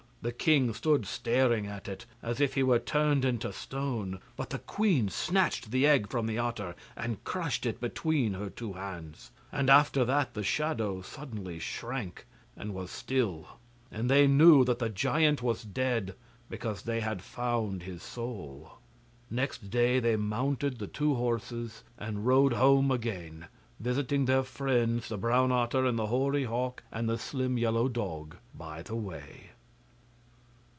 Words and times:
The 0.23 0.31
king 0.31 0.71
stood 0.75 1.07
staring 1.07 1.65
at 1.65 1.87
it, 1.87 2.05
as 2.21 2.39
if 2.39 2.53
he 2.53 2.61
were 2.61 2.77
turned 2.77 3.25
into 3.25 3.51
stone, 3.51 4.19
but 4.37 4.51
the 4.51 4.59
queen 4.59 5.09
snatched 5.09 5.71
the 5.71 5.87
egg 5.87 6.11
from 6.11 6.27
the 6.27 6.37
otter 6.37 6.75
and 6.95 7.23
crushed 7.23 7.65
it 7.65 7.81
between 7.81 8.35
her 8.35 8.51
two 8.51 8.73
hands. 8.73 9.31
And 9.51 9.67
after 9.67 10.05
that 10.05 10.35
the 10.35 10.43
shadow 10.43 11.01
suddenly 11.01 11.57
shrank 11.57 12.27
and 12.55 12.71
was 12.75 12.91
still, 12.91 13.47
and 13.91 14.11
they 14.11 14.27
knew 14.27 14.63
that 14.63 14.77
the 14.77 14.89
giant 14.89 15.41
was 15.41 15.63
dead, 15.63 16.13
because 16.51 16.83
they 16.83 16.99
had 16.99 17.23
found 17.23 17.81
his 17.81 18.03
soul. 18.03 18.73
Next 19.31 19.71
day 19.71 19.99
they 19.99 20.17
mounted 20.17 20.77
the 20.77 20.85
two 20.85 21.15
horses 21.15 21.83
and 21.97 22.27
rode 22.27 22.53
home 22.53 22.91
again, 22.91 23.47
visiting 23.79 24.25
their 24.25 24.43
friends 24.43 25.09
the 25.09 25.17
brown 25.17 25.51
otter 25.51 25.83
and 25.87 25.97
the 25.97 26.05
hoary 26.13 26.43
hawk 26.43 26.83
and 26.91 27.09
the 27.09 27.17
slim 27.17 27.57
yellow 27.57 27.87
dog 27.87 28.37
by 28.53 28.83
the 28.83 28.93
way. 28.95 29.45